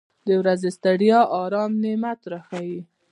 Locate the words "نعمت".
1.83-2.19